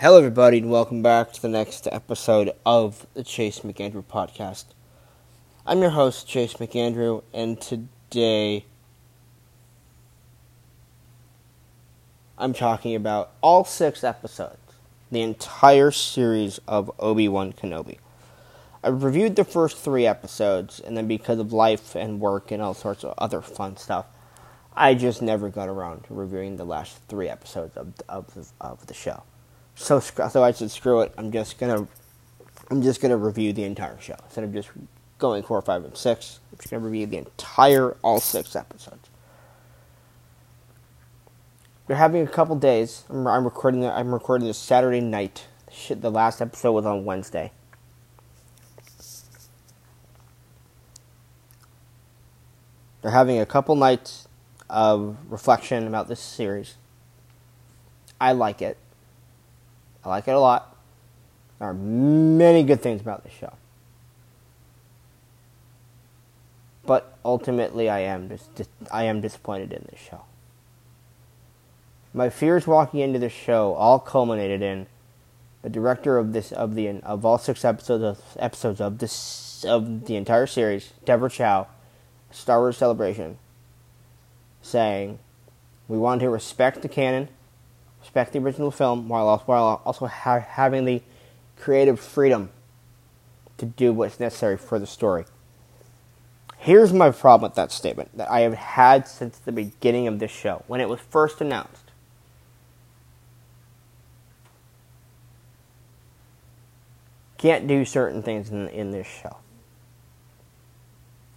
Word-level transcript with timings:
Hello, 0.00 0.16
everybody, 0.16 0.56
and 0.56 0.70
welcome 0.70 1.02
back 1.02 1.30
to 1.30 1.42
the 1.42 1.48
next 1.50 1.86
episode 1.92 2.52
of 2.64 3.06
the 3.12 3.22
Chase 3.22 3.58
McAndrew 3.58 4.02
podcast. 4.04 4.64
I'm 5.66 5.82
your 5.82 5.90
host, 5.90 6.26
Chase 6.26 6.54
McAndrew, 6.54 7.22
and 7.34 7.60
today 7.60 8.64
I'm 12.38 12.54
talking 12.54 12.94
about 12.94 13.32
all 13.42 13.66
six 13.66 14.02
episodes, 14.02 14.56
the 15.12 15.20
entire 15.20 15.90
series 15.90 16.60
of 16.66 16.90
Obi 16.98 17.28
Wan 17.28 17.52
Kenobi. 17.52 17.98
I 18.82 18.88
reviewed 18.88 19.36
the 19.36 19.44
first 19.44 19.76
three 19.76 20.06
episodes, 20.06 20.80
and 20.80 20.96
then 20.96 21.08
because 21.08 21.38
of 21.38 21.52
life 21.52 21.94
and 21.94 22.20
work 22.20 22.50
and 22.50 22.62
all 22.62 22.72
sorts 22.72 23.04
of 23.04 23.12
other 23.18 23.42
fun 23.42 23.76
stuff, 23.76 24.06
I 24.74 24.94
just 24.94 25.20
never 25.20 25.50
got 25.50 25.68
around 25.68 26.04
to 26.04 26.14
reviewing 26.14 26.56
the 26.56 26.64
last 26.64 27.00
three 27.06 27.28
episodes 27.28 27.76
of 27.76 27.92
of 28.08 28.50
of 28.62 28.86
the 28.86 28.94
show. 28.94 29.24
So 29.80 29.98
so 29.98 30.44
I 30.44 30.50
said 30.50 30.70
screw 30.70 31.00
it. 31.00 31.14
I'm 31.16 31.32
just 31.32 31.58
gonna 31.58 31.88
I'm 32.70 32.82
just 32.82 33.00
gonna 33.00 33.16
review 33.16 33.54
the 33.54 33.64
entire 33.64 33.98
show 33.98 34.14
instead 34.24 34.44
of 34.44 34.52
just 34.52 34.68
going 35.18 35.42
four, 35.42 35.60
five, 35.62 35.84
and 35.84 35.96
six. 35.96 36.38
I'm 36.52 36.58
just 36.58 36.70
gonna 36.70 36.84
review 36.84 37.06
the 37.06 37.16
entire 37.16 37.96
all 38.02 38.20
six 38.20 38.54
episodes. 38.54 39.08
We're 41.88 41.94
having 41.96 42.22
a 42.22 42.30
couple 42.30 42.56
days. 42.56 43.04
I'm, 43.08 43.26
I'm 43.26 43.42
recording. 43.42 43.86
I'm 43.86 44.12
recording 44.12 44.46
this 44.46 44.58
Saturday 44.58 45.00
night. 45.00 45.46
Shit, 45.72 46.02
the 46.02 46.10
last 46.10 46.42
episode 46.42 46.72
was 46.72 46.84
on 46.84 47.06
Wednesday. 47.06 47.50
They're 53.00 53.12
having 53.12 53.40
a 53.40 53.46
couple 53.46 53.74
nights 53.76 54.28
of 54.68 55.16
reflection 55.30 55.86
about 55.86 56.06
this 56.06 56.20
series. 56.20 56.74
I 58.20 58.32
like 58.32 58.60
it. 58.60 58.76
I 60.04 60.08
like 60.08 60.28
it 60.28 60.32
a 60.32 60.40
lot. 60.40 60.76
There 61.58 61.68
are 61.68 61.74
many 61.74 62.62
good 62.62 62.80
things 62.80 63.00
about 63.00 63.22
this 63.22 63.32
show. 63.32 63.52
But 66.86 67.18
ultimately, 67.24 67.88
I 67.88 68.00
am 68.00 68.28
just 68.28 68.68
I 68.90 69.04
am 69.04 69.20
disappointed 69.20 69.72
in 69.72 69.86
this 69.90 70.00
show. 70.00 70.22
My 72.12 72.30
fears 72.30 72.66
walking 72.66 73.00
into 73.00 73.18
this 73.18 73.32
show 73.32 73.74
all 73.74 73.98
culminated 73.98 74.62
in 74.62 74.86
the 75.62 75.68
director 75.68 76.16
of 76.16 76.32
this 76.32 76.50
of 76.50 76.74
the 76.74 77.00
of 77.02 77.24
all 77.24 77.38
six 77.38 77.64
episodes 77.64 78.02
of 78.02 78.36
episodes 78.38 78.80
of 78.80 78.98
this 78.98 79.64
of 79.68 80.06
the 80.06 80.16
entire 80.16 80.46
series, 80.46 80.94
Deborah 81.04 81.30
Chow, 81.30 81.66
Star 82.30 82.60
Wars 82.60 82.78
Celebration, 82.78 83.38
saying, 84.62 85.18
"We 85.86 85.98
want 85.98 86.22
to 86.22 86.30
respect 86.30 86.80
the 86.80 86.88
canon 86.88 87.28
respect 88.00 88.32
the 88.32 88.38
original 88.38 88.70
film 88.70 89.08
while 89.08 89.28
also, 89.28 90.06
having 90.06 90.84
the 90.84 91.02
creative 91.58 92.00
freedom 92.00 92.50
to 93.58 93.66
do 93.66 93.92
what's 93.92 94.18
necessary 94.18 94.56
for 94.56 94.78
the 94.78 94.86
story. 94.86 95.24
Here's 96.56 96.92
my 96.92 97.10
problem 97.10 97.50
with 97.50 97.56
that 97.56 97.72
statement 97.72 98.16
that 98.16 98.30
I 98.30 98.40
have 98.40 98.54
had 98.54 99.08
since 99.08 99.38
the 99.38 99.52
beginning 99.52 100.06
of 100.06 100.18
this 100.18 100.30
show, 100.30 100.64
when 100.66 100.80
it 100.80 100.88
was 100.88 101.00
first 101.00 101.40
announced. 101.40 101.84
Can't 107.38 107.66
do 107.66 107.86
certain 107.86 108.22
things 108.22 108.50
in, 108.50 108.68
in 108.68 108.90
this 108.90 109.06
show. 109.06 109.36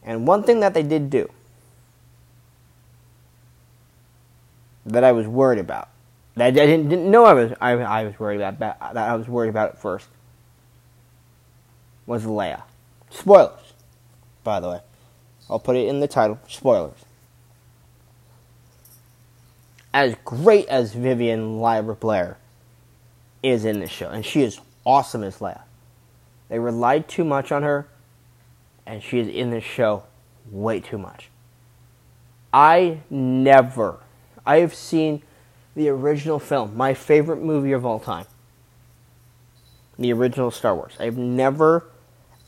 And 0.03 0.27
one 0.27 0.43
thing 0.43 0.59
that 0.59 0.73
they 0.73 0.83
did 0.83 1.09
do 1.09 1.29
that 4.85 5.05
I 5.05 5.13
was 5.13 5.25
worried 5.25 5.59
about 5.59 5.87
I, 6.37 6.45
I 6.45 6.51
didn't, 6.51 6.89
didn't 6.89 7.11
know 7.11 7.25
I 7.25 7.33
was 7.33 7.51
I, 7.61 7.71
I 7.71 8.03
was 8.05 8.19
worried 8.19 8.41
about 8.41 8.59
that 8.59 8.97
I 8.97 9.15
was 9.15 9.27
worried 9.27 9.49
about 9.49 9.73
it 9.73 9.77
first. 9.77 10.07
Was 12.05 12.23
Leia. 12.23 12.63
Spoilers, 13.09 13.73
by 14.43 14.59
the 14.59 14.69
way. 14.69 14.79
I'll 15.49 15.59
put 15.59 15.75
it 15.75 15.87
in 15.87 15.99
the 15.99 16.07
title. 16.07 16.39
Spoilers. 16.47 16.97
As 19.93 20.15
great 20.25 20.67
as 20.67 20.93
Vivien 20.93 21.59
Lyra 21.59 21.95
Blair 21.95 22.37
is 23.43 23.63
in 23.63 23.79
this 23.79 23.91
show, 23.91 24.09
and 24.09 24.25
she 24.25 24.41
is 24.41 24.59
awesome 24.85 25.23
as 25.23 25.37
Leia. 25.37 25.61
They 26.49 26.59
relied 26.59 27.07
too 27.07 27.23
much 27.23 27.51
on 27.51 27.63
her, 27.63 27.87
and 28.85 29.03
she 29.03 29.19
is 29.19 29.27
in 29.27 29.51
this 29.51 29.63
show 29.63 30.03
way 30.51 30.79
too 30.79 30.97
much. 30.97 31.29
I 32.51 32.99
never, 33.09 33.99
I 34.45 34.57
have 34.57 34.73
seen 34.73 35.21
the 35.75 35.89
original 35.89 36.39
film, 36.39 36.75
my 36.77 36.93
favorite 36.93 37.41
movie 37.41 37.71
of 37.71 37.85
all 37.85 37.99
time. 37.99 38.25
The 39.97 40.11
original 40.13 40.51
Star 40.51 40.75
Wars. 40.75 40.93
I've 40.99 41.17
never, 41.17 41.85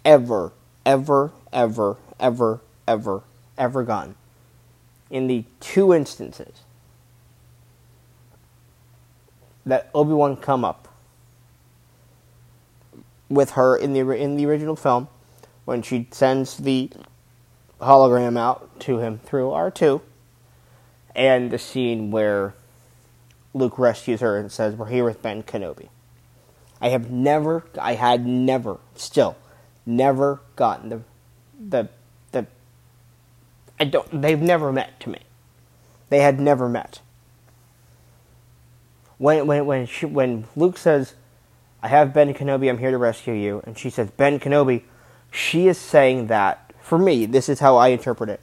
ever, 0.04 0.52
ever, 0.86 1.32
ever, 1.54 1.98
ever, 2.20 2.62
ever, 2.88 3.24
ever 3.58 3.84
gotten 3.84 4.16
in 5.10 5.28
the 5.28 5.46
two 5.60 5.94
instances 5.94 6.62
that 9.66 9.90
Obi 9.94 10.14
Wan 10.14 10.36
come 10.36 10.66
up 10.66 10.88
with 13.30 13.52
her 13.52 13.76
in 13.76 13.94
the 13.94 14.02
in 14.12 14.38
the 14.38 14.46
original 14.46 14.76
film 14.76 15.08
when 15.66 15.82
she 15.82 16.08
sends 16.12 16.58
the 16.58 16.90
hologram 17.82 18.38
out 18.38 18.80
to 18.80 19.00
him 19.00 19.20
through 19.20 19.52
R 19.52 19.72
two, 19.72 20.02
and 21.16 21.52
the 21.52 21.58
scene 21.58 22.12
where 22.12 22.54
Luke 23.56 23.80
rescues 23.80 24.20
her 24.20 24.38
and 24.38 24.52
says, 24.52 24.76
We're 24.76 24.88
here 24.88 25.06
with 25.06 25.22
Ben 25.22 25.42
Kenobi. 25.42 25.88
I 26.82 26.90
have 26.90 27.10
never, 27.10 27.64
I 27.82 27.96
had 27.96 28.26
never, 28.26 28.80
still, 28.96 29.38
never 29.86 30.42
gotten 30.58 30.90
the, 30.90 31.02
the, 31.58 31.90
the, 32.32 32.48
I 33.80 33.86
don't, 33.86 34.22
they've 34.22 34.42
never 34.42 34.74
met 34.74 35.00
to 35.00 35.10
me. 35.10 35.20
They 36.10 36.20
had 36.20 36.38
never 36.38 36.68
met. 36.68 37.00
When, 39.18 39.48
when, 39.48 39.66
when, 39.66 39.86
she, 39.86 40.06
when 40.06 40.46
Luke 40.58 40.78
says, 40.78 41.16
I 41.82 41.88
have 41.88 42.14
Ben 42.14 42.34
Kenobi, 42.34 42.70
I'm 42.70 42.78
here 42.78 42.92
to 42.92 42.98
rescue 42.98 43.34
you, 43.34 43.64
and 43.66 43.78
she 43.78 43.90
says, 43.90 44.12
Ben 44.12 44.38
Kenobi, 44.38 44.84
she 45.32 45.70
is 45.70 45.78
saying 45.78 46.28
that, 46.28 46.74
for 46.82 47.00
me, 47.00 47.26
this 47.26 47.48
is 47.48 47.62
how 47.62 47.78
I 47.78 47.88
interpret 47.88 48.30
it, 48.30 48.42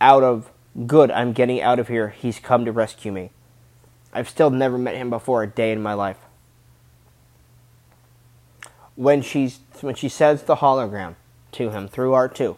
out 0.00 0.22
of 0.22 0.50
good, 0.86 1.10
I'm 1.10 1.34
getting 1.34 1.60
out 1.60 1.78
of 1.78 1.88
here, 1.88 2.08
he's 2.08 2.38
come 2.38 2.64
to 2.64 2.72
rescue 2.72 3.12
me. 3.12 3.32
I've 4.12 4.28
still 4.28 4.50
never 4.50 4.76
met 4.76 4.96
him 4.96 5.10
before 5.10 5.42
a 5.42 5.46
day 5.46 5.72
in 5.72 5.82
my 5.82 5.94
life. 5.94 6.18
When 8.96 9.22
she's 9.22 9.60
when 9.80 9.94
she 9.94 10.08
says 10.08 10.42
the 10.42 10.56
hologram 10.56 11.14
to 11.52 11.70
him 11.70 11.88
through 11.88 12.12
R 12.12 12.28
two, 12.28 12.56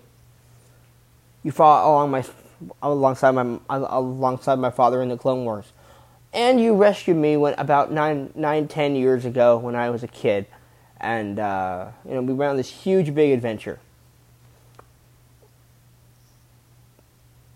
you 1.42 1.52
fought 1.52 1.86
along 1.86 2.10
my 2.10 2.24
alongside 2.82 3.32
my 3.32 3.58
alongside 3.68 4.58
my 4.58 4.70
father 4.70 5.02
in 5.02 5.08
the 5.08 5.16
Clone 5.16 5.44
Wars, 5.44 5.72
and 6.32 6.60
you 6.60 6.74
rescued 6.74 7.16
me 7.16 7.36
when 7.36 7.54
about 7.58 7.92
nine 7.92 8.32
nine 8.34 8.66
ten 8.66 8.96
years 8.96 9.24
ago 9.24 9.56
when 9.58 9.76
I 9.76 9.90
was 9.90 10.02
a 10.02 10.08
kid, 10.08 10.46
and 11.00 11.38
uh, 11.38 11.90
you 12.08 12.14
know 12.14 12.22
we 12.22 12.32
went 12.32 12.50
on 12.50 12.56
this 12.56 12.70
huge 12.70 13.14
big 13.14 13.30
adventure. 13.32 13.78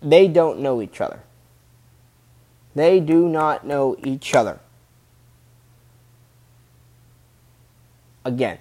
They 0.01 0.27
don't 0.27 0.59
know 0.59 0.81
each 0.81 1.01
other. 1.01 1.23
They 2.77 2.99
do 2.99 3.27
not 3.27 3.65
know 3.65 3.95
each 4.03 4.35
other. 4.35 4.59
Again, 8.23 8.59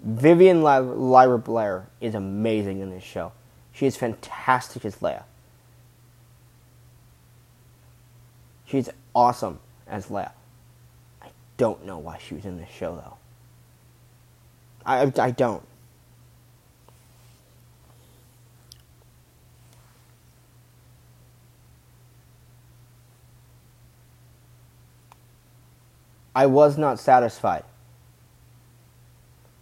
Vivien 0.00 0.62
Lyra 0.62 1.38
Blair 1.38 1.86
is 2.00 2.16
amazing 2.16 2.80
in 2.80 2.90
this 2.90 3.04
show. 3.04 3.30
She 3.72 3.86
is 3.86 3.96
fantastic 3.96 4.84
as 4.84 4.96
Leia. 4.96 5.22
She's 8.64 8.88
awesome 9.14 9.60
as 9.86 10.06
Leia. 10.06 10.32
I 11.22 11.28
don't 11.56 11.86
know 11.86 11.98
why 11.98 12.18
she 12.18 12.34
was 12.34 12.44
in 12.44 12.58
this 12.58 12.68
show 12.68 12.96
though. 12.96 13.16
I 14.84 15.12
I 15.24 15.30
don't. 15.30 15.62
I 26.34 26.46
was 26.46 26.78
not 26.78 26.98
satisfied 26.98 27.64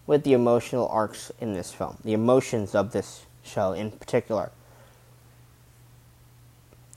with 0.06 0.24
the 0.24 0.32
emotional 0.32 0.88
arcs 0.88 1.32
in 1.40 1.52
this 1.52 1.72
film, 1.72 1.98
the 2.04 2.12
emotions 2.12 2.74
of 2.74 2.92
this 2.92 3.26
show 3.42 3.72
in 3.72 3.90
particular. 3.90 4.50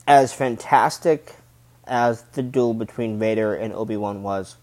As 0.06 0.32
fantastic 0.32 1.36
as 1.86 2.22
the 2.32 2.42
duel 2.42 2.74
between 2.74 3.18
Vader 3.18 3.54
and 3.54 3.72
Obi 3.72 3.96
Wan 3.96 4.22
was 4.22 4.56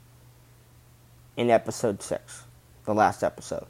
in 1.36 1.50
episode 1.50 2.02
6, 2.02 2.44
the 2.86 2.94
last 2.94 3.24
episode, 3.24 3.68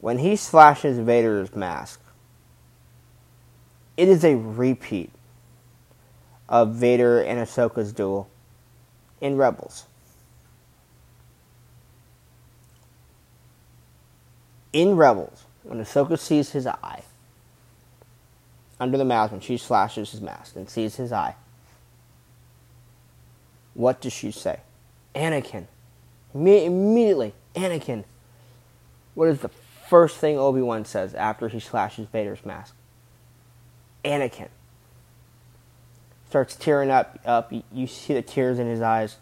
when 0.00 0.18
he 0.18 0.36
slashes 0.36 0.98
Vader's 0.98 1.54
mask, 1.54 2.00
it 3.96 4.08
is 4.08 4.24
a 4.24 4.36
repeat 4.36 5.10
of 6.48 6.74
Vader 6.74 7.20
and 7.20 7.38
Ahsoka's 7.38 7.92
duel 7.92 8.28
in 9.20 9.36
Rebels. 9.36 9.86
In 14.72 14.96
Rebels, 14.96 15.44
when 15.62 15.78
Ahsoka 15.78 16.18
sees 16.18 16.50
his 16.50 16.66
eye 16.66 17.02
under 18.78 18.96
the 18.96 19.04
mask, 19.04 19.32
when 19.32 19.40
she 19.40 19.56
slashes 19.56 20.12
his 20.12 20.20
mask 20.20 20.56
and 20.56 20.68
sees 20.68 20.96
his 20.96 21.12
eye, 21.12 21.34
what 23.74 24.00
does 24.00 24.12
she 24.12 24.30
say? 24.30 24.60
Anakin. 25.14 25.66
Me- 26.32 26.64
immediately, 26.64 27.34
Anakin. 27.54 28.04
What 29.14 29.28
is 29.28 29.40
the 29.40 29.50
first 29.88 30.18
thing 30.18 30.38
Obi 30.38 30.62
Wan 30.62 30.84
says 30.84 31.14
after 31.14 31.48
he 31.48 31.60
slashes 31.60 32.06
Vader's 32.06 32.44
mask? 32.44 32.74
Anakin. 34.04 34.48
Starts 36.30 36.54
tearing 36.54 36.90
up. 36.90 37.18
Up. 37.26 37.52
You 37.72 37.86
see 37.88 38.14
the 38.14 38.22
tears 38.22 38.60
in 38.60 38.68
his 38.68 38.80
eyes. 38.80 39.16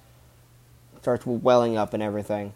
Starts 1.00 1.24
welling 1.24 1.76
up 1.76 1.94
and 1.94 2.02
everything. 2.02 2.52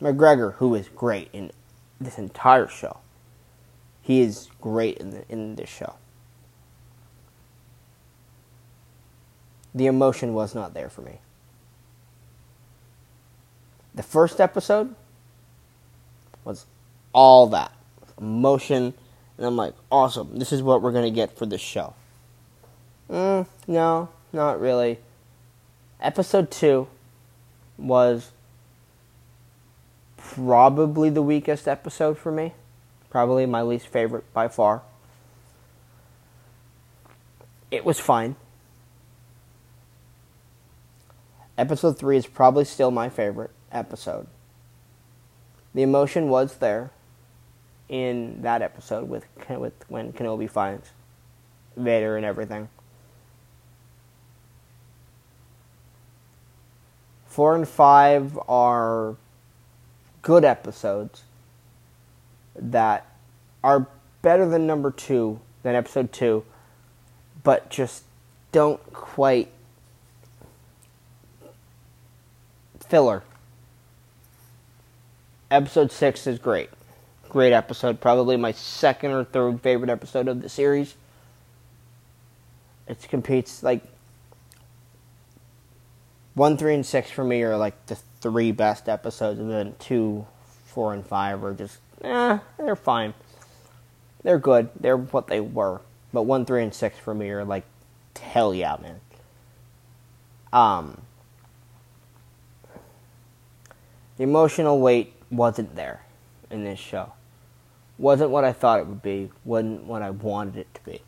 McGregor, 0.00 0.54
who 0.54 0.74
is 0.74 0.88
great 0.88 1.28
in 1.34 1.52
this 2.00 2.18
entire 2.18 2.66
show, 2.66 2.98
he 4.00 4.22
is 4.22 4.48
great 4.60 4.96
in 4.96 5.10
the, 5.10 5.24
in 5.28 5.54
this 5.56 5.68
show. 5.68 5.94
The 9.74 9.86
emotion 9.86 10.32
was 10.32 10.54
not 10.54 10.72
there 10.72 10.88
for 10.88 11.02
me. 11.02 11.20
The 13.94 14.02
first 14.02 14.40
episode 14.40 14.94
was 16.42 16.64
all 17.12 17.46
that 17.48 17.72
emotion, 18.18 18.94
and 19.36 19.46
I'm 19.46 19.56
like, 19.56 19.74
awesome. 19.90 20.38
This 20.38 20.52
is 20.52 20.62
what 20.62 20.80
we're 20.80 20.92
gonna 20.92 21.10
get 21.10 21.36
for 21.36 21.44
this 21.44 21.60
show. 21.60 21.94
Mm, 23.12 23.46
no, 23.66 24.08
not 24.32 24.58
really. 24.58 24.98
Episode 26.00 26.50
two 26.50 26.88
was 27.76 28.32
probably 30.16 31.10
the 31.10 31.22
weakest 31.22 31.68
episode 31.68 32.16
for 32.16 32.32
me. 32.32 32.54
Probably 33.10 33.44
my 33.44 33.60
least 33.60 33.86
favorite 33.86 34.24
by 34.32 34.48
far. 34.48 34.80
It 37.70 37.84
was 37.84 38.00
fine. 38.00 38.36
Episode 41.58 41.98
3 41.98 42.16
is 42.16 42.26
probably 42.26 42.64
still 42.64 42.90
my 42.90 43.10
favorite 43.10 43.50
episode. 43.70 44.26
The 45.74 45.82
emotion 45.82 46.28
was 46.28 46.56
there 46.56 46.90
in 47.88 48.40
that 48.40 48.62
episode 48.62 49.08
with 49.08 49.26
with 49.50 49.74
when 49.88 50.12
Kenobi 50.14 50.48
finds 50.48 50.90
Vader 51.76 52.16
and 52.16 52.24
everything. 52.24 52.68
4 57.32 57.54
and 57.54 57.68
5 57.68 58.38
are 58.46 59.16
good 60.20 60.44
episodes 60.44 61.22
that 62.54 63.06
are 63.64 63.86
better 64.20 64.46
than 64.46 64.66
number 64.66 64.90
2 64.90 65.40
than 65.62 65.74
episode 65.74 66.12
2 66.12 66.44
but 67.42 67.70
just 67.70 68.04
don't 68.52 68.92
quite 68.92 69.50
filler. 72.86 73.22
Episode 75.50 75.90
6 75.90 76.26
is 76.26 76.38
great. 76.38 76.68
Great 77.30 77.54
episode. 77.54 77.98
Probably 77.98 78.36
my 78.36 78.52
second 78.52 79.12
or 79.12 79.24
third 79.24 79.62
favorite 79.62 79.88
episode 79.88 80.28
of 80.28 80.42
the 80.42 80.50
series. 80.50 80.96
It 82.86 83.06
competes 83.08 83.62
like 83.62 83.82
1, 86.34 86.56
3, 86.56 86.74
and 86.74 86.86
6 86.86 87.10
for 87.10 87.24
me 87.24 87.42
are 87.42 87.56
like 87.56 87.86
the 87.86 87.96
three 88.20 88.52
best 88.52 88.88
episodes, 88.88 89.38
and 89.38 89.50
then 89.50 89.74
2, 89.78 90.26
4, 90.66 90.94
and 90.94 91.06
5 91.06 91.44
are 91.44 91.54
just, 91.54 91.78
eh, 92.02 92.38
they're 92.58 92.76
fine. 92.76 93.14
They're 94.22 94.38
good. 94.38 94.70
They're 94.78 94.96
what 94.96 95.26
they 95.26 95.40
were. 95.40 95.80
But 96.12 96.22
1, 96.22 96.46
3, 96.46 96.64
and 96.64 96.74
6 96.74 96.98
for 96.98 97.14
me 97.14 97.30
are 97.30 97.44
like, 97.44 97.64
hell 98.20 98.54
yeah, 98.54 98.76
man. 98.80 99.00
Um, 100.52 101.00
the 104.16 104.24
emotional 104.24 104.80
weight 104.80 105.14
wasn't 105.30 105.74
there 105.74 106.02
in 106.50 106.64
this 106.64 106.78
show. 106.78 107.12
Wasn't 107.98 108.30
what 108.30 108.44
I 108.44 108.52
thought 108.52 108.80
it 108.80 108.86
would 108.86 109.02
be, 109.02 109.30
wasn't 109.44 109.84
what 109.84 110.02
I 110.02 110.10
wanted 110.10 110.56
it 110.56 110.74
to 110.74 110.80
be. 110.84 111.02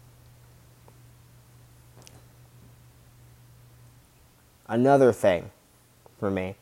Another 4.67 5.13
thing 5.13 5.51
for 6.19 6.31
me 6.31 6.57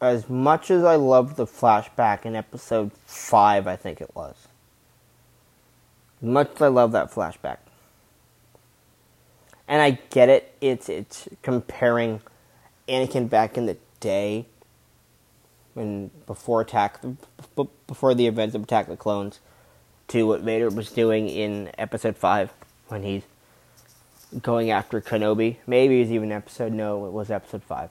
as 0.00 0.28
much 0.28 0.70
as 0.70 0.82
I 0.82 0.96
loved 0.96 1.36
the 1.36 1.46
flashback 1.46 2.26
in 2.26 2.34
episode 2.34 2.92
5, 3.06 3.68
I 3.68 3.76
think 3.76 4.00
it 4.00 4.10
was 4.14 4.48
much 6.22 6.50
as 6.54 6.62
I 6.62 6.68
love 6.68 6.92
that 6.92 7.10
flashback. 7.10 7.58
And 9.66 9.82
I 9.82 9.98
get 10.10 10.28
it. 10.28 10.54
It's 10.60 10.88
it's 10.88 11.28
comparing 11.42 12.20
Anakin 12.88 13.28
back 13.28 13.56
in 13.56 13.66
the 13.66 13.76
day 14.00 14.46
when 15.74 16.10
before 16.26 16.60
attack 16.60 17.00
before 17.86 18.14
the 18.14 18.26
events 18.26 18.54
of 18.54 18.62
Attack 18.62 18.88
the 18.88 18.96
Clones 18.96 19.40
to 20.08 20.26
what 20.26 20.40
Vader 20.42 20.68
was 20.68 20.90
doing 20.90 21.28
in 21.28 21.70
episode 21.78 22.16
5 22.16 22.52
when 22.88 23.02
he's 23.02 23.22
going 24.40 24.70
after 24.70 25.00
Kenobi. 25.00 25.56
Maybe 25.66 25.98
it 25.98 26.04
was 26.04 26.12
even 26.12 26.32
episode 26.32 26.72
no, 26.72 27.06
it 27.06 27.12
was 27.12 27.30
episode 27.30 27.62
5. 27.62 27.90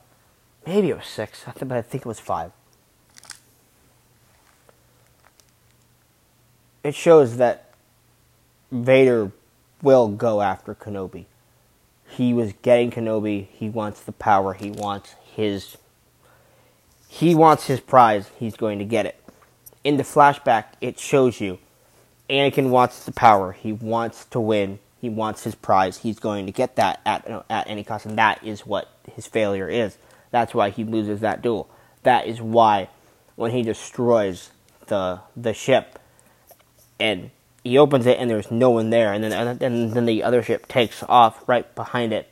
Maybe 0.65 0.89
it 0.89 0.97
was 0.97 1.07
6, 1.07 1.45
but 1.59 1.71
I 1.71 1.81
think 1.81 2.01
it 2.01 2.07
was 2.07 2.19
5. 2.19 2.51
It 6.83 6.95
shows 6.95 7.37
that 7.37 7.73
Vader 8.71 9.31
will 9.81 10.07
go 10.07 10.41
after 10.41 10.73
Kenobi. 10.73 11.25
He 12.07 12.33
was 12.33 12.53
getting 12.61 12.91
Kenobi. 12.91 13.47
He 13.51 13.69
wants 13.69 14.01
the 14.01 14.11
power. 14.11 14.53
He 14.53 14.71
wants 14.71 15.15
his. 15.35 15.77
He 17.13 17.35
wants 17.35 17.67
his 17.67 17.81
prize. 17.81 18.31
He's 18.39 18.55
going 18.55 18.79
to 18.79 18.85
get 18.85 19.05
it. 19.05 19.21
In 19.83 19.97
the 19.97 20.03
flashback, 20.03 20.67
it 20.79 20.97
shows 20.97 21.41
you 21.41 21.59
Anakin 22.29 22.69
wants 22.69 23.03
the 23.03 23.11
power. 23.11 23.51
He 23.51 23.73
wants 23.73 24.23
to 24.27 24.39
win. 24.39 24.79
He 25.01 25.09
wants 25.09 25.43
his 25.43 25.53
prize. 25.53 25.97
He's 25.97 26.19
going 26.19 26.45
to 26.45 26.53
get 26.53 26.77
that 26.77 27.01
at 27.05 27.29
at 27.49 27.69
any 27.69 27.83
cost, 27.83 28.05
and 28.05 28.17
that 28.17 28.41
is 28.45 28.65
what 28.65 28.87
his 29.13 29.27
failure 29.27 29.67
is. 29.67 29.97
That's 30.31 30.53
why 30.53 30.69
he 30.69 30.85
loses 30.85 31.19
that 31.19 31.41
duel. 31.41 31.69
That 32.03 32.27
is 32.27 32.41
why 32.41 32.87
when 33.35 33.51
he 33.51 33.61
destroys 33.61 34.51
the 34.87 35.19
the 35.35 35.53
ship 35.53 35.99
and 36.97 37.29
he 37.61 37.77
opens 37.77 38.05
it 38.05 38.19
and 38.19 38.29
there's 38.29 38.49
no 38.49 38.69
one 38.69 38.89
there, 38.89 39.11
and 39.11 39.21
then 39.21 39.33
and 39.61 39.91
then 39.91 40.05
the 40.05 40.23
other 40.23 40.41
ship 40.41 40.65
takes 40.69 41.03
off 41.09 41.43
right 41.45 41.75
behind 41.75 42.13
it. 42.13 42.29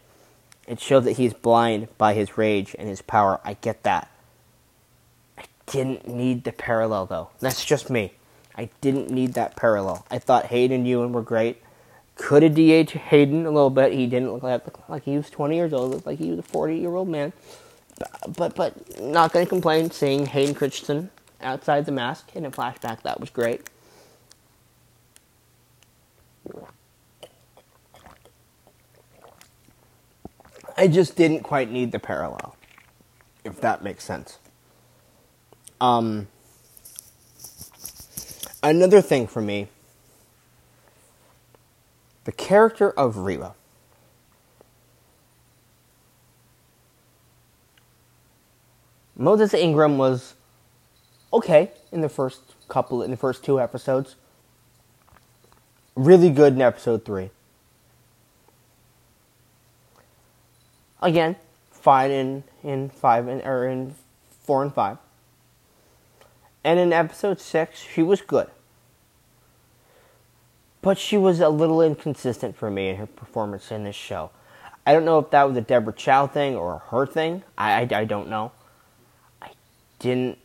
It 0.68 0.80
shows 0.80 1.04
that 1.04 1.18
he's 1.18 1.34
blind 1.34 1.90
by 1.98 2.14
his 2.14 2.38
rage 2.38 2.78
and 2.80 2.88
his 2.88 3.02
power. 3.02 3.42
I 3.44 3.56
get 3.56 3.84
that. 3.84 4.10
Didn't 5.72 6.08
need 6.08 6.44
the 6.44 6.52
parallel 6.52 7.06
though. 7.06 7.30
That's 7.40 7.64
just 7.64 7.90
me. 7.90 8.14
I 8.56 8.70
didn't 8.82 9.10
need 9.10 9.34
that 9.36 9.56
parallel. 9.56 10.06
I 10.12 10.20
thought 10.20 10.48
Hayden 10.48 10.78
and 10.80 10.88
Ewan 10.88 11.14
were 11.14 11.22
great. 11.22 11.62
Could 12.16 12.44
have 12.44 12.56
DH 12.56 12.92
Hayden 12.92 13.46
a 13.46 13.52
little 13.52 13.70
bit. 13.70 13.94
He 13.94 14.08
didn't 14.08 14.34
look 14.34 14.44
like, 14.44 14.90
like 14.90 15.04
he 15.04 15.16
was 15.16 15.30
20 15.30 15.56
years 15.56 15.72
old. 15.72 15.92
Looked 15.92 16.06
like 16.06 16.20
he 16.20 16.32
was 16.32 16.40
a 16.40 16.44
40 16.44 16.78
year 16.78 16.94
old 16.96 17.08
man. 17.08 17.32
But, 17.98 18.36
but 18.36 18.56
but 18.56 19.02
not 19.02 19.32
gonna 19.32 19.46
complain. 19.46 19.92
Seeing 19.92 20.26
Hayden 20.26 20.56
Christensen 20.56 21.12
outside 21.42 21.86
the 21.86 21.92
mask 21.92 22.36
in 22.36 22.46
a 22.46 22.52
flashback 22.52 23.02
that 23.04 23.20
was 23.20 23.30
great. 23.30 23.70
I 30.78 30.88
just 30.88 31.16
didn't 31.18 31.44
quite 31.44 31.70
need 31.70 31.92
the 31.92 32.00
parallel, 32.00 32.56
if 33.44 33.60
that 33.62 33.84
makes 33.84 34.06
sense. 34.06 34.40
Um, 35.82 36.28
another 38.62 39.02
thing 39.02 39.28
for 39.28 39.42
me 39.42 39.68
the 42.26 42.32
character 42.32 42.92
of 42.92 43.18
Reva. 43.18 43.56
Moses 49.16 49.54
Ingram 49.54 49.98
was 49.98 50.36
okay 51.34 51.72
in 51.92 52.02
the 52.02 52.10
first 52.10 52.42
couple, 52.68 53.02
in 53.02 53.12
the 53.12 53.18
first 53.18 53.44
two 53.44 53.60
episodes. 53.60 54.16
Really 55.96 56.30
good 56.30 56.54
in 56.54 56.62
episode 56.62 57.04
three. 57.04 57.32
Again, 61.02 61.36
fine 61.72 62.12
in 62.12 62.44
in 62.64 62.90
five 62.90 63.28
and 63.28 63.42
or 63.42 63.68
in 63.68 63.96
four 64.44 64.62
and 64.62 64.74
five. 64.74 64.98
And 66.64 66.80
in 66.80 66.94
episode 66.94 67.40
six, 67.42 67.80
she 67.82 68.04
was 68.04 68.22
good. 68.22 68.50
but 70.82 70.98
she 70.98 71.18
was 71.18 71.40
a 71.40 71.50
little 71.50 71.82
inconsistent 71.82 72.56
for 72.56 72.72
me 72.72 72.90
in 72.90 72.96
her 72.98 73.06
performance 73.08 73.72
in 73.72 73.84
this 73.84 73.96
show. 73.96 74.32
I 74.86 74.94
don't 74.94 75.06
know 75.06 75.20
if 75.20 75.30
that 75.32 75.48
was 75.48 75.58
a 75.58 75.62
Deborah 75.62 75.94
Chow 75.94 76.28
thing 76.28 76.56
or 76.56 76.80
her 76.90 77.06
thing. 77.06 77.44
I, 77.58 77.82
I, 77.84 78.00
I 78.00 78.06
don't 78.06 78.30
know. 78.30 78.52
I 79.42 79.52
didn't. 80.00 80.40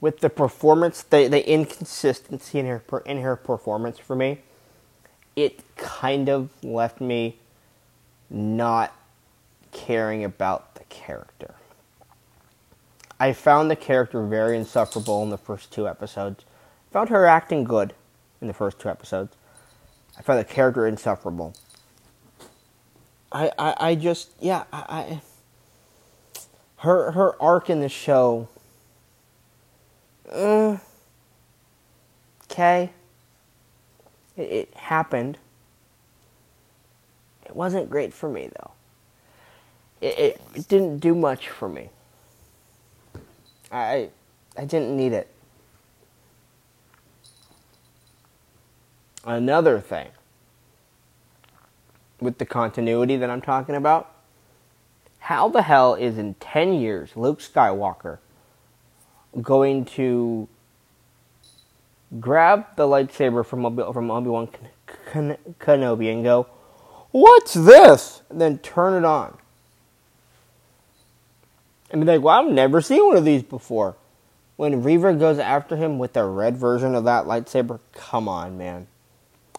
With 0.00 0.20
the 0.20 0.30
performance, 0.30 1.02
the, 1.02 1.28
the 1.28 1.48
inconsistency 1.48 2.58
in 2.58 2.66
her 2.66 2.82
in 3.06 3.18
her 3.22 3.36
performance 3.36 3.98
for 3.98 4.16
me, 4.16 4.40
it 5.36 5.62
kind 5.76 6.28
of 6.28 6.50
left 6.62 7.00
me 7.00 7.38
not 8.30 8.94
caring 9.72 10.24
about 10.24 10.74
the 10.74 10.84
character. 10.84 11.54
I 13.22 13.32
found 13.32 13.70
the 13.70 13.76
character 13.76 14.26
very 14.26 14.56
insufferable 14.56 15.22
in 15.22 15.30
the 15.30 15.38
first 15.38 15.70
two 15.70 15.86
episodes. 15.86 16.44
I 16.90 16.92
Found 16.92 17.08
her 17.10 17.24
acting 17.24 17.62
good 17.62 17.94
in 18.40 18.48
the 18.48 18.52
first 18.52 18.80
two 18.80 18.88
episodes. 18.88 19.36
I 20.18 20.22
found 20.22 20.40
the 20.40 20.44
character 20.44 20.88
insufferable. 20.88 21.54
I 23.30 23.52
I, 23.56 23.74
I 23.78 23.94
just 23.94 24.32
yeah 24.40 24.64
I, 24.72 24.82
I 24.88 25.20
her 26.78 27.12
her 27.12 27.40
arc 27.40 27.70
in 27.70 27.78
the 27.78 27.88
show. 27.88 28.48
Uh, 30.28 30.78
okay. 32.50 32.90
It, 34.36 34.50
it 34.50 34.74
happened. 34.74 35.38
It 37.46 37.54
wasn't 37.54 37.88
great 37.88 38.12
for 38.12 38.28
me 38.28 38.50
though. 38.58 38.72
It, 40.00 40.18
it, 40.18 40.40
it 40.56 40.66
didn't 40.66 40.98
do 40.98 41.14
much 41.14 41.48
for 41.48 41.68
me. 41.68 41.90
I 43.72 44.10
I 44.56 44.64
didn't 44.66 44.96
need 44.96 45.12
it. 45.12 45.28
Another 49.24 49.80
thing 49.80 50.08
with 52.20 52.38
the 52.38 52.44
continuity 52.44 53.16
that 53.16 53.30
I'm 53.30 53.40
talking 53.40 53.74
about, 53.74 54.14
how 55.20 55.48
the 55.48 55.62
hell 55.62 55.94
is 55.94 56.18
in 56.18 56.34
10 56.34 56.74
years 56.74 57.16
Luke 57.16 57.40
Skywalker 57.40 58.18
going 59.40 59.84
to 59.84 60.48
grab 62.20 62.66
the 62.76 62.86
lightsaber 62.86 63.44
from 63.44 63.64
Obi- 63.64 63.92
from 63.92 64.10
Obi-Wan 64.10 64.48
Kenobi 65.58 66.12
and 66.12 66.22
go, 66.22 66.46
"What's 67.10 67.54
this?" 67.54 68.22
and 68.28 68.40
then 68.40 68.58
turn 68.58 68.94
it 68.94 69.06
on 69.06 69.38
and 71.92 72.00
be 72.00 72.06
like, 72.06 72.22
well, 72.22 72.42
I've 72.42 72.50
never 72.50 72.80
seen 72.80 73.06
one 73.06 73.16
of 73.16 73.24
these 73.24 73.42
before. 73.42 73.96
When 74.56 74.82
Reva 74.82 75.12
goes 75.12 75.38
after 75.38 75.76
him 75.76 75.98
with 75.98 76.14
the 76.14 76.24
red 76.24 76.56
version 76.56 76.94
of 76.94 77.04
that 77.04 77.26
lightsaber, 77.26 77.80
come 77.92 78.28
on, 78.28 78.56
man. 78.56 78.86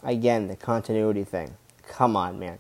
Again, 0.02 0.48
the 0.48 0.56
continuity 0.56 1.24
thing. 1.24 1.56
Come 1.88 2.16
on, 2.16 2.40
man. 2.40 2.58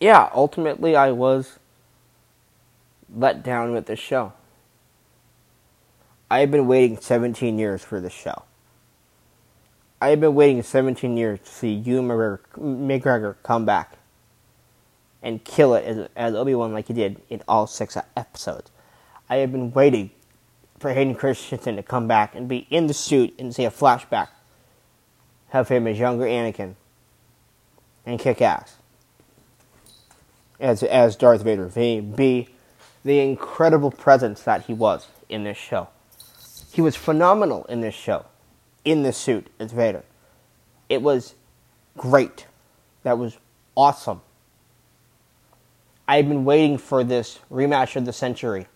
Yeah, 0.00 0.30
ultimately, 0.34 0.96
I 0.96 1.12
was 1.12 1.58
let 3.14 3.42
down 3.42 3.72
with 3.72 3.86
this 3.86 3.98
show. 3.98 4.32
I 6.30 6.40
have 6.40 6.50
been 6.50 6.66
waiting 6.66 6.98
17 6.98 7.58
years 7.58 7.82
for 7.82 8.00
this 8.00 8.12
show. 8.12 8.42
I 10.00 10.08
have 10.08 10.20
been 10.20 10.34
waiting 10.34 10.62
17 10.62 11.16
years 11.16 11.38
to 11.40 11.48
see 11.48 11.72
Ewan 11.72 12.08
McGregor 12.08 13.36
come 13.42 13.64
back 13.64 13.95
and 15.26 15.42
kill 15.42 15.74
it 15.74 15.84
as, 15.84 16.08
as 16.14 16.34
Obi 16.36 16.54
Wan 16.54 16.72
like 16.72 16.86
he 16.86 16.94
did 16.94 17.20
in 17.28 17.42
all 17.48 17.66
six 17.66 17.96
episodes. 18.16 18.70
I 19.28 19.36
have 19.38 19.50
been 19.50 19.72
waiting 19.72 20.12
for 20.78 20.92
Hayden 20.92 21.16
Christensen 21.16 21.74
to 21.74 21.82
come 21.82 22.06
back 22.06 22.36
and 22.36 22.48
be 22.48 22.68
in 22.70 22.86
the 22.86 22.94
suit 22.94 23.34
and 23.36 23.52
see 23.52 23.64
a 23.64 23.70
flashback 23.72 24.28
of 25.52 25.68
him 25.68 25.88
as 25.88 25.98
younger 25.98 26.26
Anakin 26.26 26.76
and 28.04 28.20
kick 28.20 28.40
ass 28.40 28.76
as 30.60 30.84
as 30.84 31.16
Darth 31.16 31.42
Vader. 31.42 31.66
Be 31.66 32.48
the 33.04 33.18
incredible 33.18 33.90
presence 33.90 34.42
that 34.42 34.66
he 34.66 34.74
was 34.74 35.08
in 35.28 35.42
this 35.42 35.58
show. 35.58 35.88
He 36.72 36.80
was 36.80 36.94
phenomenal 36.94 37.64
in 37.64 37.80
this 37.80 37.96
show, 37.96 38.26
in 38.84 39.02
the 39.02 39.12
suit 39.12 39.48
as 39.58 39.72
Vader. 39.72 40.04
It 40.88 41.02
was 41.02 41.34
great. 41.96 42.46
That 43.02 43.18
was 43.18 43.38
awesome. 43.74 44.20
I've 46.08 46.28
been 46.28 46.44
waiting 46.44 46.78
for 46.78 47.02
this 47.02 47.40
rematch 47.50 47.96
of 47.96 48.04
the 48.04 48.12
century. 48.12 48.66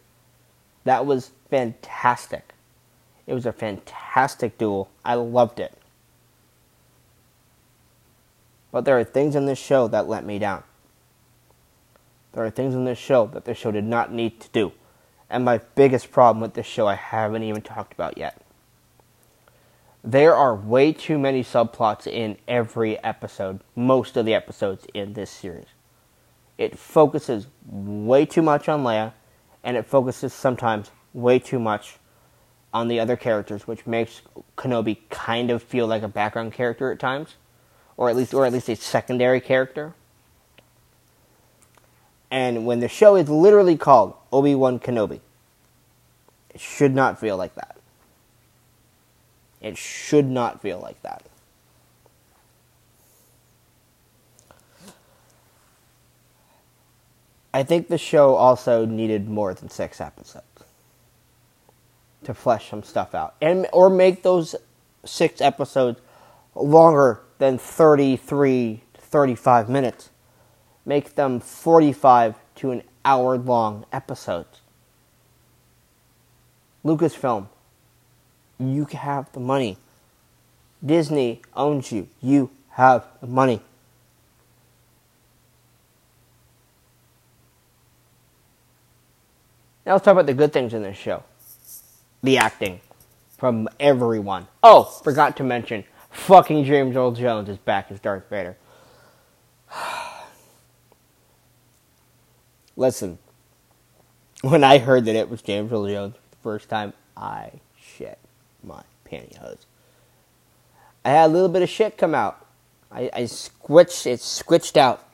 That 0.84 1.06
was 1.06 1.30
fantastic. 1.48 2.54
It 3.26 3.34
was 3.34 3.46
a 3.46 3.52
fantastic 3.52 4.58
duel. 4.58 4.90
I 5.04 5.14
loved 5.14 5.60
it. 5.60 5.76
But 8.72 8.84
there 8.84 8.98
are 8.98 9.04
things 9.04 9.36
in 9.36 9.46
this 9.46 9.58
show 9.58 9.86
that 9.88 10.08
let 10.08 10.24
me 10.24 10.38
down. 10.38 10.64
There 12.32 12.44
are 12.44 12.50
things 12.50 12.74
in 12.74 12.84
this 12.84 12.98
show 12.98 13.26
that 13.26 13.44
the 13.44 13.54
show 13.54 13.70
did 13.70 13.84
not 13.84 14.12
need 14.12 14.40
to 14.40 14.48
do. 14.50 14.72
And 15.28 15.44
my 15.44 15.58
biggest 15.76 16.10
problem 16.10 16.40
with 16.40 16.54
this 16.54 16.66
show 16.66 16.88
I 16.88 16.94
haven't 16.94 17.44
even 17.44 17.62
talked 17.62 17.92
about 17.92 18.18
yet. 18.18 18.40
There 20.02 20.34
are 20.34 20.54
way 20.54 20.92
too 20.92 21.18
many 21.18 21.44
subplots 21.44 22.06
in 22.06 22.38
every 22.48 23.02
episode, 23.04 23.60
most 23.76 24.16
of 24.16 24.24
the 24.24 24.34
episodes 24.34 24.86
in 24.94 25.12
this 25.12 25.30
series 25.30 25.66
it 26.60 26.78
focuses 26.78 27.46
way 27.66 28.26
too 28.26 28.42
much 28.42 28.68
on 28.68 28.84
Leia, 28.84 29.14
and 29.64 29.78
it 29.78 29.86
focuses 29.86 30.34
sometimes 30.34 30.90
way 31.14 31.38
too 31.38 31.58
much 31.58 31.96
on 32.74 32.86
the 32.86 33.00
other 33.00 33.16
characters, 33.16 33.66
which 33.66 33.86
makes 33.86 34.20
Kenobi 34.58 34.98
kind 35.08 35.50
of 35.50 35.62
feel 35.62 35.86
like 35.86 36.02
a 36.02 36.08
background 36.08 36.52
character 36.52 36.92
at 36.92 36.98
times, 36.98 37.36
or 37.96 38.10
at 38.10 38.14
least 38.14 38.34
or 38.34 38.44
at 38.44 38.52
least 38.52 38.68
a 38.68 38.76
secondary 38.76 39.40
character. 39.40 39.94
And 42.30 42.66
when 42.66 42.80
the 42.80 42.88
show 42.88 43.16
is 43.16 43.30
literally 43.30 43.78
called 43.78 44.14
Obi 44.30 44.54
Wan 44.54 44.78
Kenobi, 44.78 45.20
it 46.50 46.60
should 46.60 46.94
not 46.94 47.18
feel 47.18 47.38
like 47.38 47.54
that. 47.54 47.78
It 49.62 49.78
should 49.78 50.26
not 50.26 50.60
feel 50.60 50.78
like 50.78 51.00
that. 51.00 51.22
I 57.52 57.62
think 57.62 57.88
the 57.88 57.98
show 57.98 58.34
also 58.34 58.84
needed 58.84 59.28
more 59.28 59.54
than 59.54 59.70
six 59.70 60.00
episodes 60.00 60.44
to 62.24 62.34
flesh 62.34 62.70
some 62.70 62.82
stuff 62.82 63.14
out, 63.14 63.34
and 63.40 63.66
or 63.72 63.88
make 63.88 64.22
those 64.22 64.54
six 65.04 65.40
episodes 65.40 66.00
longer 66.54 67.20
than 67.38 67.58
33 67.58 68.82
to 68.94 69.00
35 69.00 69.68
minutes. 69.68 70.10
Make 70.84 71.14
them 71.14 71.40
45 71.40 72.34
to 72.56 72.70
an 72.70 72.82
hour 73.04 73.38
long 73.38 73.86
episodes. 73.92 74.60
Lucasfilm, 76.84 77.46
you 78.58 78.84
have 78.86 79.30
the 79.32 79.40
money. 79.40 79.76
Disney 80.84 81.42
owns 81.54 81.92
you. 81.92 82.08
You 82.20 82.50
have 82.70 83.06
the 83.20 83.26
money. 83.26 83.60
Now 89.84 89.92
let's 89.92 90.04
talk 90.04 90.12
about 90.12 90.26
the 90.26 90.34
good 90.34 90.52
things 90.52 90.74
in 90.74 90.82
this 90.82 90.96
show. 90.96 91.22
The 92.22 92.38
acting 92.38 92.80
from 93.38 93.68
everyone. 93.78 94.46
Oh, 94.62 94.84
forgot 94.84 95.36
to 95.38 95.44
mention, 95.44 95.84
fucking 96.10 96.64
James 96.64 96.94
Earl 96.94 97.12
Jones 97.12 97.48
is 97.48 97.56
back 97.56 97.90
as 97.90 97.98
Darth 97.98 98.28
Vader. 98.28 98.56
Listen, 102.76 103.18
when 104.42 104.62
I 104.62 104.78
heard 104.78 105.06
that 105.06 105.16
it 105.16 105.30
was 105.30 105.40
James 105.40 105.72
Earl 105.72 105.86
Jones 105.88 106.14
for 106.16 106.30
the 106.30 106.36
first 106.42 106.68
time, 106.68 106.92
I 107.16 107.52
shit 107.78 108.18
my 108.62 108.82
pantyhose. 109.10 109.64
I 111.04 111.10
had 111.10 111.26
a 111.26 111.32
little 111.32 111.48
bit 111.48 111.62
of 111.62 111.70
shit 111.70 111.96
come 111.96 112.14
out. 112.14 112.46
I, 112.92 113.10
I 113.12 113.24
squitched, 113.26 114.06
it 114.06 114.20
squitched 114.20 114.76
out. 114.76 115.06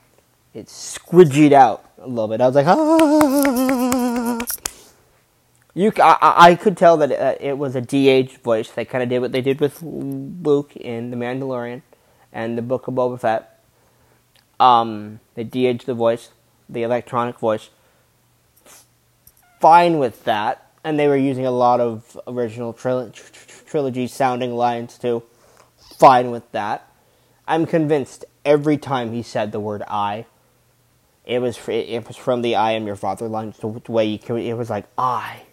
It 0.53 0.65
squidged 0.65 1.53
out 1.53 1.85
a 1.97 2.07
little 2.07 2.27
bit. 2.27 2.41
I 2.41 2.47
was 2.47 2.55
like, 2.55 2.67
ah. 2.67 4.06
You, 5.77 5.93
I, 5.99 6.33
I 6.37 6.55
could 6.55 6.75
tell 6.75 6.97
that 6.97 7.11
uh, 7.11 7.35
it 7.39 7.55
was 7.55 7.75
a 7.75 7.81
de-aged 7.81 8.37
voice. 8.37 8.71
They 8.71 8.83
kind 8.83 9.03
of 9.03 9.09
did 9.09 9.19
what 9.19 9.31
they 9.31 9.41
did 9.41 9.59
with 9.59 9.83
Luke 9.83 10.75
in 10.75 11.11
The 11.11 11.15
Mandalorian 11.15 11.83
and 12.33 12.57
the 12.57 12.63
Book 12.63 12.87
of 12.87 12.95
Boba 12.95 13.19
Fett. 13.19 13.63
Um, 14.59 15.19
they 15.35 15.43
de-aged 15.43 15.85
the 15.85 15.93
voice, 15.93 16.31
the 16.67 16.81
electronic 16.81 17.37
voice. 17.37 17.69
Fine 19.61 19.99
with 19.99 20.23
that, 20.23 20.71
and 20.83 20.97
they 20.97 21.07
were 21.07 21.15
using 21.15 21.45
a 21.45 21.51
lot 21.51 21.79
of 21.79 22.19
original 22.25 22.73
tril- 22.73 23.13
trilogy 23.67 24.07
sounding 24.07 24.55
lines 24.55 24.97
too. 24.97 25.21
Fine 25.99 26.31
with 26.31 26.51
that. 26.53 26.91
I'm 27.47 27.67
convinced 27.67 28.25
every 28.43 28.77
time 28.77 29.13
he 29.13 29.21
said 29.21 29.51
the 29.51 29.59
word 29.59 29.83
"I," 29.87 30.25
it 31.23 31.37
was 31.37 31.59
it 31.67 32.07
was 32.07 32.17
from 32.17 32.41
the 32.41 32.55
"I 32.55 32.71
am 32.71 32.87
your 32.87 32.95
father" 32.95 33.27
line. 33.27 33.53
The 33.59 33.67
way 33.67 34.05
you 34.05 34.35
it 34.37 34.53
was 34.53 34.71
like 34.71 34.85
"I." 34.97 35.43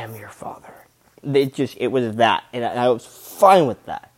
am 0.00 0.14
your 0.16 0.28
father. 0.28 0.74
It 1.22 1.54
just 1.54 1.76
it 1.78 1.88
was 1.88 2.16
that, 2.16 2.44
and 2.52 2.64
I, 2.64 2.88
was 2.88 3.04
fine 3.04 3.66
with 3.66 3.84
that. 3.86 4.10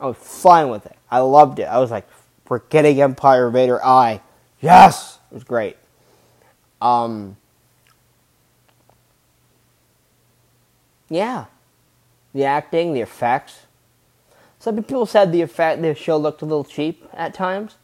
I 0.00 0.06
was 0.06 0.16
fine 0.16 0.68
with 0.68 0.86
it. 0.86 0.96
I 1.10 1.20
loved 1.20 1.58
it. 1.60 1.64
I 1.64 1.78
was 1.78 1.90
like, 1.90 2.08
we're 2.48 2.58
getting 2.58 3.00
Empire 3.00 3.50
Vader 3.50 3.82
I. 3.84 4.20
Yes, 4.60 5.18
it 5.30 5.34
was 5.34 5.44
great. 5.44 5.76
Um, 6.80 7.36
yeah, 11.08 11.46
the 12.34 12.44
acting, 12.44 12.94
the 12.94 13.00
effects. 13.00 13.60
Some 14.58 14.76
people 14.76 15.06
said 15.06 15.32
the 15.32 15.42
effect, 15.42 15.82
the 15.82 15.94
show 15.94 16.16
looked 16.16 16.42
a 16.42 16.44
little 16.44 16.64
cheap 16.64 17.08
at 17.12 17.34
times. 17.34 17.76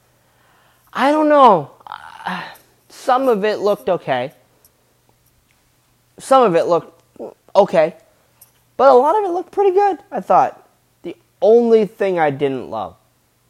I 0.92 1.10
don't 1.10 1.28
know. 1.28 1.72
Some 2.88 3.28
of 3.28 3.44
it 3.44 3.58
looked 3.58 3.88
okay. 3.88 4.32
Some 6.18 6.42
of 6.42 6.54
it 6.54 6.66
looked 6.66 7.02
okay. 7.54 7.96
But 8.76 8.90
a 8.90 8.94
lot 8.94 9.18
of 9.18 9.24
it 9.24 9.32
looked 9.32 9.50
pretty 9.50 9.72
good, 9.72 9.98
I 10.10 10.20
thought. 10.20 10.68
The 11.02 11.16
only 11.42 11.84
thing 11.86 12.18
I 12.18 12.30
didn't 12.30 12.70
love, 12.70 12.96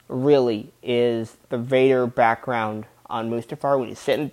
really, 0.08 0.72
is 0.82 1.36
the 1.50 1.58
Vader 1.58 2.06
background 2.06 2.86
on 3.06 3.30
Mustafar 3.30 3.78
when 3.78 3.88
he's 3.88 3.98
sitting 3.98 4.30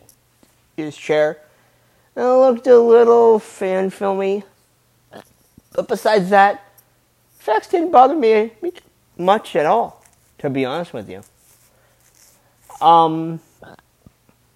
in 0.77 0.85
his 0.85 0.95
chair. 0.95 1.41
It 2.15 2.21
looked 2.21 2.65
a 2.67 2.79
little 2.79 3.39
fan 3.39 3.89
filmy. 3.89 4.43
But 5.73 5.89
besides 5.89 6.29
that, 6.29 6.63
effects 7.37 7.67
didn't 7.67 7.91
bother 7.91 8.15
me 8.15 8.51
much 9.17 9.55
at 9.55 9.65
all, 9.65 10.03
to 10.37 10.49
be 10.49 10.63
honest 10.63 10.93
with 10.93 11.09
you. 11.09 11.21
Um, 12.79 13.41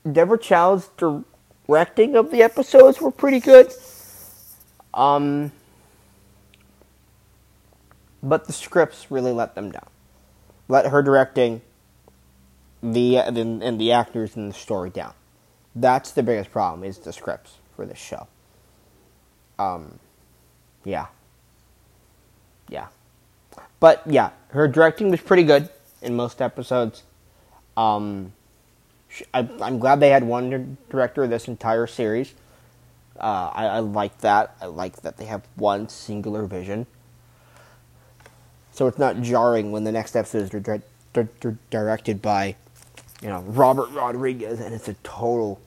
Deborah 0.09 0.37
Chow's 0.39 0.89
directing 1.69 2.15
of 2.15 2.31
the 2.31 2.41
episodes 2.41 2.99
were 2.99 3.11
pretty 3.11 3.39
good. 3.39 3.71
Um, 4.91 5.51
but 8.23 8.45
the 8.45 8.53
scripts 8.53 9.11
really 9.11 9.31
let 9.31 9.53
them 9.53 9.71
down. 9.71 9.87
Let 10.67 10.87
her 10.87 11.03
directing 11.03 11.61
the 12.81 13.17
and, 13.17 13.61
and 13.61 13.79
the 13.79 13.91
actors 13.91 14.35
and 14.35 14.49
the 14.49 14.55
story 14.55 14.89
down. 14.89 15.13
That's 15.75 16.11
the 16.11 16.23
biggest 16.23 16.51
problem 16.51 16.83
is 16.83 16.97
the 16.97 17.13
scripts 17.13 17.57
for 17.75 17.85
this 17.85 17.99
show. 17.99 18.27
Um, 19.59 19.99
yeah, 20.83 21.07
yeah, 22.67 22.87
but 23.79 24.01
yeah, 24.07 24.31
her 24.49 24.67
directing 24.67 25.11
was 25.11 25.21
pretty 25.21 25.43
good 25.43 25.69
in 26.01 26.15
most 26.15 26.41
episodes. 26.41 27.03
Um, 27.77 28.33
I, 29.33 29.39
am 29.61 29.79
glad 29.79 29.99
they 29.99 30.09
had 30.09 30.23
one 30.23 30.77
director 30.89 31.27
this 31.27 31.47
entire 31.47 31.87
series. 31.87 32.33
Uh, 33.19 33.51
I, 33.53 33.65
I 33.65 33.79
like 33.79 34.19
that. 34.19 34.55
I 34.61 34.67
like 34.67 35.01
that 35.01 35.17
they 35.17 35.25
have 35.25 35.43
one 35.55 35.89
singular 35.89 36.45
vision. 36.45 36.85
So 38.71 38.87
it's 38.87 38.97
not 38.97 39.21
jarring 39.21 39.71
when 39.71 39.83
the 39.83 39.91
next 39.91 40.15
episode 40.15 40.43
is 40.43 40.49
di- 40.51 40.81
di- 41.13 41.57
directed 41.69 42.21
by, 42.21 42.55
you 43.21 43.27
know, 43.27 43.41
Robert 43.41 43.89
Rodriguez, 43.91 44.59
and 44.61 44.73
it's 44.73 44.87
a 44.87 44.93
total 45.03 45.59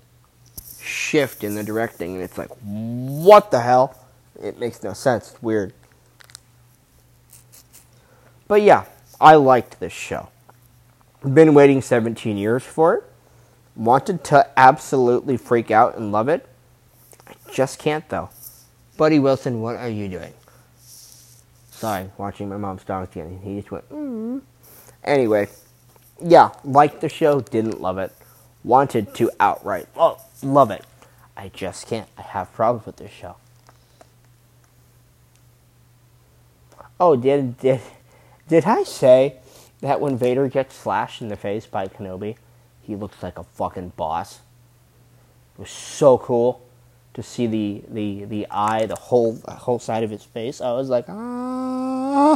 shift 0.81 1.45
in 1.45 1.55
the 1.55 1.63
directing, 1.63 2.15
and 2.15 2.23
it's 2.23 2.39
like, 2.39 2.51
what 2.63 3.51
the 3.51 3.61
hell? 3.61 3.99
It 4.43 4.59
makes 4.59 4.83
no 4.83 4.93
sense. 4.95 5.33
It's 5.33 5.43
weird. 5.43 5.75
But 8.49 8.63
yeah, 8.63 8.85
I 9.21 9.35
liked 9.35 9.79
this 9.79 9.93
show. 9.93 10.31
Been 11.23 11.55
waiting 11.55 11.83
17 11.83 12.37
years 12.37 12.63
for 12.63 12.95
it. 12.95 13.12
Wanted 13.75 14.25
to 14.25 14.49
absolutely 14.57 15.37
freak 15.37 15.71
out 15.71 15.97
and 15.97 16.13
love 16.13 16.29
it. 16.29 16.47
I 17.27 17.35
just 17.53 17.79
can't 17.79 18.09
though. 18.09 18.31
Buddy 18.97 19.19
Wilson, 19.19 19.61
what 19.61 19.77
are 19.77 19.89
you 19.89 20.09
doing? 20.09 20.33
Sorry, 21.71 22.11
watching 22.19 22.49
my 22.49 22.57
mom's 22.57 22.85
dog 22.85 23.09
again. 23.11 23.41
He 23.43 23.57
just 23.57 23.71
went, 23.71 23.91
mm. 23.91 24.43
Anyway, 25.03 25.49
yeah, 26.23 26.51
liked 26.65 27.01
the 27.01 27.09
show, 27.09 27.41
didn't 27.41 27.81
love 27.81 27.99
it. 27.99 28.13
Wanted 28.63 29.15
to 29.17 29.31
outright 29.41 29.89
love 30.43 30.71
it. 30.71 30.85
I 31.37 31.49
just 31.49 31.89
can't. 31.89 32.09
I 32.17 32.23
have 32.23 32.53
problems 32.53 32.87
with 32.87 32.97
this 32.97 33.11
show. 33.11 33.37
Oh, 37.01 37.17
did 37.17 37.59
did 37.59 37.81
did 38.47 38.65
I 38.65 38.85
say 38.85 39.37
that 39.81 40.01
when 40.01 40.17
Vader 40.17 40.47
gets 40.49 40.77
slashed 40.77 41.21
in 41.21 41.29
the 41.29 41.37
face 41.37 41.67
by 41.67 41.89
Kenobi, 41.89 42.37
he 42.83 42.97
looks 42.97 43.23
like 43.23 43.39
a 43.39 43.45
fucking 43.45 43.93
boss? 43.97 44.41
It 45.57 45.61
was 45.61 45.71
so 45.71 46.19
cool 46.19 46.61
to 47.15 47.23
see 47.23 47.47
the 47.47 47.83
the 47.89 48.25
the 48.25 48.47
eye, 48.51 48.87
the 48.87 48.97
whole 48.97 49.35
the 49.35 49.53
whole 49.53 49.79
side 49.79 50.03
of 50.03 50.11
his 50.11 50.25
face. 50.25 50.61
I 50.61 50.73
was 50.73 50.89
like, 50.89 51.05
ah, 51.09 52.33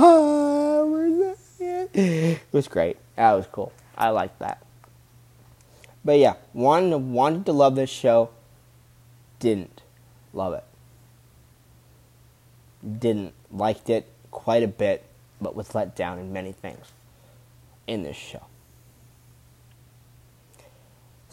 it 1.95 2.41
was 2.53 2.69
great. 2.69 2.99
That 3.17 3.33
was 3.33 3.47
cool. 3.47 3.73
I 3.97 4.11
liked 4.11 4.39
that. 4.41 4.63
But 6.05 6.19
yeah, 6.19 6.35
wanted 6.53 6.97
wanted 6.99 7.47
to 7.47 7.53
love 7.53 7.75
this 7.75 7.91
show, 7.91 8.31
didn't 9.41 9.83
love 10.33 10.55
it. 10.55 10.65
Didn't 13.01 13.33
liked 13.51 13.91
it 13.91 14.07
quite 14.31 14.63
a 14.63 14.69
bit, 14.69 15.05
but 15.41 15.57
was 15.57 15.75
let 15.75 15.97
down 15.97 16.19
in 16.19 16.33
many 16.33 16.53
things 16.53 16.93
in 17.87 18.03
this 18.03 18.17
show. 18.17 18.43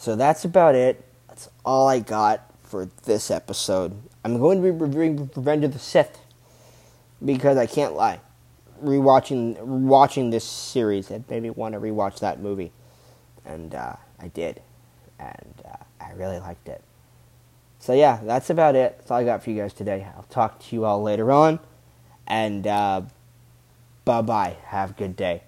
So 0.04 0.16
that's 0.16 0.44
about 0.44 0.74
it. 0.74 1.02
That's 1.28 1.48
all 1.64 1.88
I 1.88 1.98
got 1.98 2.52
for 2.62 2.90
this 3.04 3.30
episode. 3.30 3.98
I'm 4.22 4.38
going 4.38 4.58
to 4.58 4.62
be 4.62 4.70
reviewing 4.70 5.30
Revenge 5.34 5.64
of 5.64 5.72
the 5.72 5.78
Sith 5.78 6.18
because 7.24 7.56
I 7.56 7.64
can't 7.64 7.94
lie. 7.94 8.20
Rewatching 8.84 9.58
watching 9.62 10.28
this 10.28 10.44
series, 10.44 11.10
it 11.10 11.22
made 11.30 11.42
me 11.42 11.48
want 11.48 11.72
to 11.72 11.80
rewatch 11.80 12.20
that 12.20 12.38
movie, 12.38 12.70
and 13.46 13.74
uh, 13.74 13.96
I 14.20 14.28
did, 14.28 14.60
and 15.18 15.62
uh, 15.64 15.76
I 15.98 16.12
really 16.12 16.38
liked 16.38 16.68
it. 16.68 16.82
So 17.78 17.94
yeah, 17.94 18.20
that's 18.24 18.50
about 18.50 18.76
it. 18.76 18.98
That's 18.98 19.10
all 19.10 19.16
I 19.16 19.24
got 19.24 19.42
for 19.42 19.48
you 19.48 19.62
guys 19.62 19.72
today. 19.72 20.06
I'll 20.18 20.24
talk 20.24 20.60
to 20.64 20.76
you 20.76 20.84
all 20.84 21.02
later 21.02 21.32
on, 21.32 21.60
and 22.26 22.66
uh, 22.66 23.00
bye 24.04 24.20
bye. 24.20 24.58
Have 24.66 24.90
a 24.90 24.92
good 24.92 25.16
day. 25.16 25.44